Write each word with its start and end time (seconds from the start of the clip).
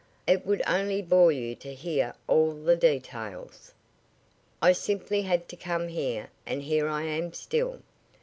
It 0.25 0.47
would 0.47 0.63
only 0.65 1.03
bore 1.03 1.31
you 1.31 1.53
to 1.57 1.75
hear 1.75 2.15
all 2.27 2.53
the 2.53 2.75
details. 2.75 3.71
I 4.59 4.71
simply 4.71 5.21
had 5.21 5.47
to 5.49 5.55
come 5.55 5.89
here, 5.89 6.31
and 6.43 6.63
here 6.63 6.87
I 6.89 7.03
am 7.03 7.33
still. 7.33 7.83